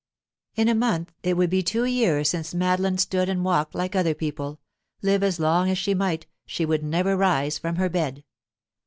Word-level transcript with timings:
In 0.55 0.67
a 0.67 0.73
month 0.73 1.13
it 1.21 1.37
would 1.37 1.51
be 1.51 1.61
two 1.61 1.85
years 1.85 2.27
since 2.29 2.55
Madeline 2.55 2.97
stood 2.97 3.29
and 3.29 3.45
walked 3.45 3.75
like 3.75 3.95
other 3.95 4.15
people; 4.15 4.59
live 5.03 5.21
as 5.21 5.39
long 5.39 5.69
as 5.69 5.77
she 5.77 5.93
might, 5.93 6.25
she 6.47 6.65
would 6.65 6.83
never 6.83 7.15
rise 7.15 7.59
from 7.59 7.75
her 7.75 7.87
bed. 7.87 8.23